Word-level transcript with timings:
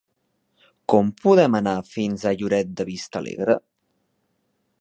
Com 0.93 1.11
podem 1.25 1.59
anar 1.59 1.75
fins 1.91 2.25
a 2.31 2.35
Lloret 2.39 2.75
de 2.81 2.89
Vistalegre? 2.91 3.59